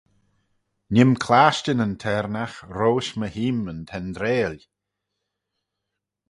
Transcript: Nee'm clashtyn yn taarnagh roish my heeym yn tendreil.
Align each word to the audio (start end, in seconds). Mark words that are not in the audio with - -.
Nee'm 0.93 1.13
clashtyn 1.25 1.83
yn 1.85 1.95
taarnagh 2.01 2.57
roish 2.77 3.11
my 3.19 3.27
heeym 3.35 3.59
yn 3.71 3.81
tendreil. 3.89 4.55